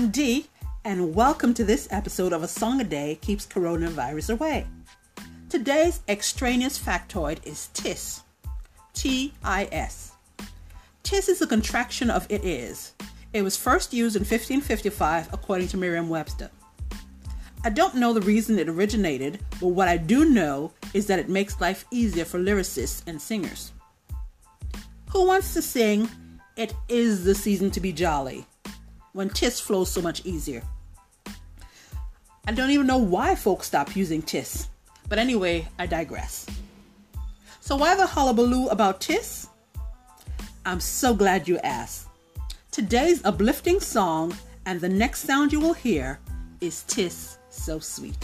[0.00, 0.46] I'm Dee,
[0.82, 4.66] and welcome to this episode of A Song a Day Keeps Coronavirus Away.
[5.50, 8.22] Today's extraneous factoid is TIS.
[8.94, 10.12] T I S.
[11.02, 12.94] TIS is a contraction of it is.
[13.34, 16.50] It was first used in 1555, according to Merriam Webster.
[17.62, 21.28] I don't know the reason it originated, but what I do know is that it
[21.28, 23.72] makes life easier for lyricists and singers.
[25.10, 26.08] Who wants to sing,
[26.56, 28.46] It is the season to be jolly?
[29.12, 30.62] When tis flows so much easier.
[32.46, 34.68] I don't even know why folks stopped using tis.
[35.08, 36.46] But anyway, I digress.
[37.60, 39.48] So why the hullabaloo about tis?
[40.64, 42.08] I'm so glad you asked.
[42.70, 46.20] Today's uplifting song and the next sound you will hear
[46.60, 48.16] is Tis So Sweet.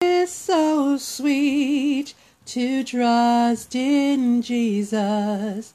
[0.00, 2.14] It's so sweet
[2.46, 5.74] to trust in Jesus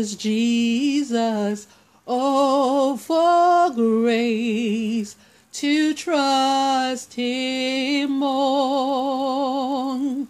[0.00, 1.66] Precious Jesus,
[2.06, 5.14] oh, for grace
[5.52, 10.26] to trust him more.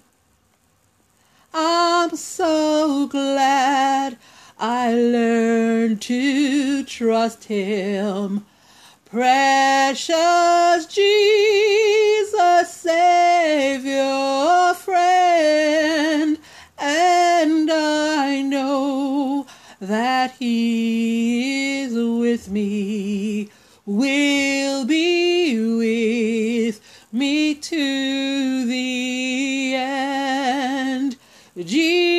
[1.54, 4.18] I'm so glad
[4.58, 8.44] I learned to trust him.
[9.04, 16.38] Precious Jesus, Savior, friend,
[16.76, 18.39] and I
[19.80, 23.48] that he is with me,
[23.86, 26.80] will be with
[27.12, 31.16] me to the end.
[31.56, 32.09] Jesus,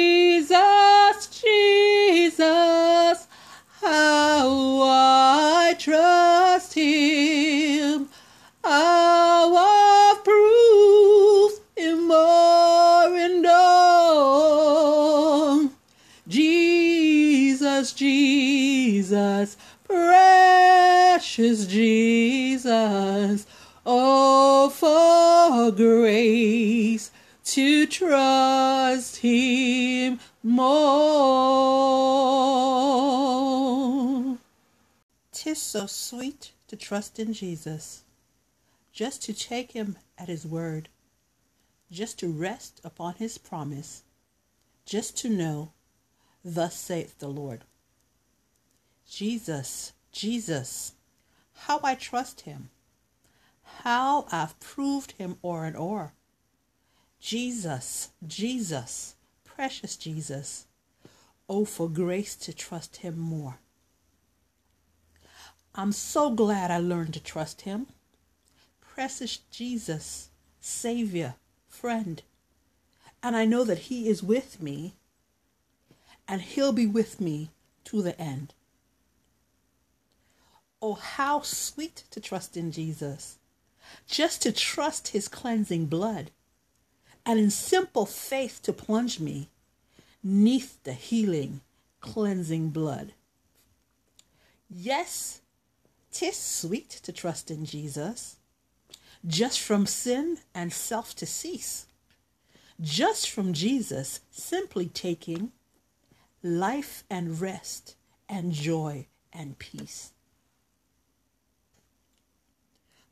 [17.94, 23.46] Jesus, precious Jesus,
[23.86, 27.12] oh, for grace
[27.44, 30.92] to trust him more.
[35.32, 38.04] Tis so sweet to trust in Jesus,
[38.94, 40.88] just to take him at his word,
[41.92, 44.04] just to rest upon his promise,
[44.86, 45.74] just to know,
[46.46, 47.64] thus saith the Lord.
[49.12, 50.94] Jesus, Jesus,
[51.68, 52.70] how I trust him,
[53.62, 56.14] how I've proved him o'er and o'er.
[57.20, 60.66] Jesus, Jesus, precious Jesus,
[61.50, 63.60] oh, for grace to trust him more.
[65.76, 67.88] I'm so glad I learned to trust him.
[68.80, 70.30] Precious Jesus,
[70.62, 71.36] Savior,
[71.68, 72.24] friend.
[73.22, 74.94] And I know that he is with me,
[76.30, 77.52] and he'll be with me
[77.84, 78.54] to the end.
[80.82, 83.38] Oh, how sweet to trust in Jesus,
[84.08, 86.32] just to trust his cleansing blood
[87.26, 89.50] and in simple faith to plunge me
[90.24, 91.62] neath the healing,
[92.00, 93.14] cleansing blood.
[94.70, 95.42] Yes,
[96.12, 98.38] 'tis sweet to trust in Jesus,
[99.26, 101.86] just from sin and self to cease,
[102.80, 105.52] just from Jesus simply taking
[106.42, 107.96] life and rest
[108.28, 110.12] and joy and peace.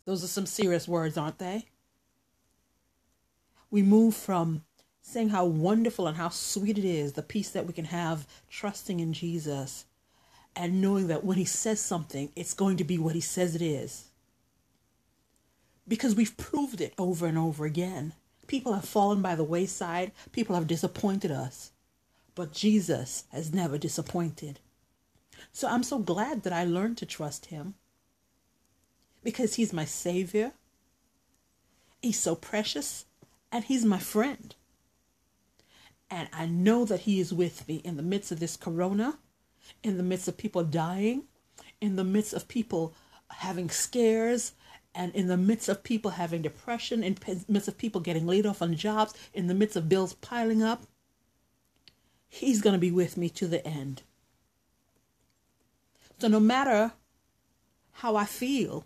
[0.10, 1.68] Those are some serious words, aren't they?
[3.72, 4.64] we move from
[5.02, 9.00] saying how wonderful and how sweet it is, the peace that we can have trusting
[9.00, 9.86] in Jesus
[10.56, 13.62] and knowing that when he says something, it's going to be what he says it
[13.62, 14.06] is.
[15.88, 18.14] Because we've proved it over and over again.
[18.48, 21.72] People have fallen by the wayside, people have disappointed us,
[22.36, 24.60] but Jesus has never disappointed.
[25.52, 27.76] So I'm so glad that I learned to trust him
[29.30, 30.54] because he's my Savior.
[32.02, 33.06] He's so precious
[33.52, 34.56] and he's my friend.
[36.10, 39.20] And I know that he is with me in the midst of this corona,
[39.84, 41.26] in the midst of people dying,
[41.80, 42.96] in the midst of people
[43.30, 44.54] having scares,
[44.96, 48.48] and in the midst of people having depression, in the midst of people getting laid
[48.48, 50.82] off on jobs, in the midst of bills piling up,
[52.30, 54.04] He's going to be with me to the end.
[56.20, 56.94] So no matter
[57.94, 58.86] how I feel,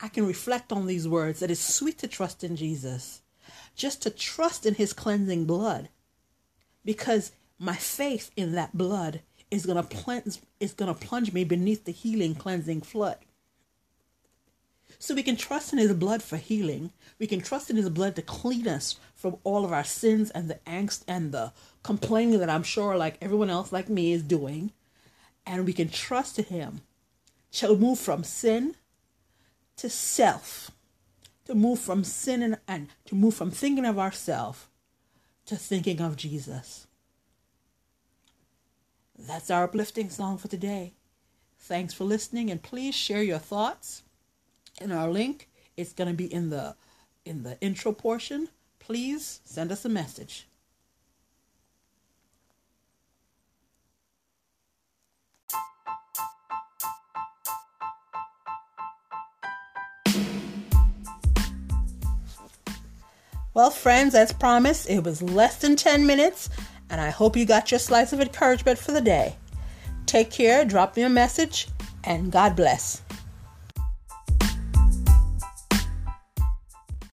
[0.00, 3.22] I can reflect on these words that it's sweet to trust in Jesus,
[3.74, 5.88] just to trust in his cleansing blood,
[6.84, 11.44] because my faith in that blood is going to plunge is going to plunge me
[11.44, 13.16] beneath the healing cleansing flood.
[14.98, 16.90] So we can trust in his blood for healing.
[17.18, 20.48] We can trust in his blood to clean us from all of our sins and
[20.48, 21.52] the angst and the
[21.82, 24.72] complaining that I'm sure like everyone else like me is doing.
[25.44, 26.80] And we can trust in him
[27.52, 28.74] to move from sin
[29.76, 30.70] to self.
[31.46, 34.66] To move from sin and, and to move from thinking of ourselves
[35.46, 36.86] to thinking of Jesus.
[39.18, 40.92] That's our uplifting song for today.
[41.58, 44.02] Thanks for listening and please share your thoughts
[44.80, 45.48] in our link.
[45.76, 46.76] It's going to be in the
[47.24, 48.48] in the intro portion.
[48.78, 50.46] Please send us a message.
[63.56, 66.50] Well, friends, as promised, it was less than 10 minutes,
[66.90, 69.34] and I hope you got your slice of encouragement for the day.
[70.04, 71.68] Take care, drop me a message,
[72.04, 73.00] and God bless.